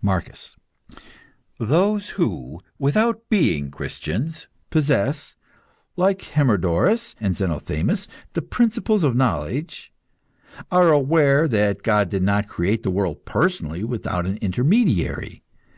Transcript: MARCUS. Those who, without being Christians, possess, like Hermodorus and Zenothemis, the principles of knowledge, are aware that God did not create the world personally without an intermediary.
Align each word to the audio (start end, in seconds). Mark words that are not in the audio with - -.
MARCUS. 0.00 0.56
Those 1.58 2.08
who, 2.16 2.62
without 2.78 3.28
being 3.28 3.70
Christians, 3.70 4.48
possess, 4.70 5.34
like 5.94 6.22
Hermodorus 6.22 7.14
and 7.20 7.36
Zenothemis, 7.36 8.08
the 8.32 8.40
principles 8.40 9.04
of 9.04 9.14
knowledge, 9.14 9.92
are 10.70 10.90
aware 10.90 11.46
that 11.48 11.82
God 11.82 12.08
did 12.08 12.22
not 12.22 12.48
create 12.48 12.82
the 12.82 12.90
world 12.90 13.26
personally 13.26 13.84
without 13.84 14.24
an 14.24 14.38
intermediary. 14.38 15.42